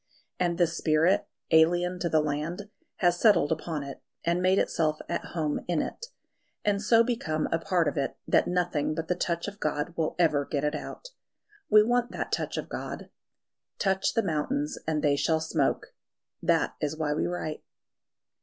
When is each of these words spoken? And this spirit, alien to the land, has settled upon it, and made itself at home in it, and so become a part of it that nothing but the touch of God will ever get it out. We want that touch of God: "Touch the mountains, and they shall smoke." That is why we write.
And 0.39 0.57
this 0.57 0.75
spirit, 0.75 1.27
alien 1.51 1.99
to 1.99 2.09
the 2.09 2.21
land, 2.21 2.71
has 2.95 3.19
settled 3.19 3.51
upon 3.51 3.83
it, 3.83 4.01
and 4.23 4.41
made 4.41 4.57
itself 4.57 4.97
at 5.07 5.25
home 5.35 5.63
in 5.67 5.79
it, 5.79 6.07
and 6.65 6.81
so 6.81 7.03
become 7.03 7.47
a 7.51 7.59
part 7.59 7.87
of 7.87 7.97
it 7.97 8.17
that 8.27 8.47
nothing 8.47 8.95
but 8.95 9.09
the 9.09 9.13
touch 9.13 9.47
of 9.47 9.59
God 9.59 9.93
will 9.95 10.15
ever 10.17 10.43
get 10.43 10.63
it 10.63 10.73
out. 10.73 11.09
We 11.69 11.83
want 11.83 12.11
that 12.13 12.31
touch 12.31 12.57
of 12.57 12.67
God: 12.67 13.11
"Touch 13.77 14.15
the 14.15 14.23
mountains, 14.23 14.79
and 14.87 15.03
they 15.03 15.15
shall 15.15 15.39
smoke." 15.39 15.93
That 16.41 16.73
is 16.81 16.97
why 16.97 17.13
we 17.13 17.27
write. 17.27 17.61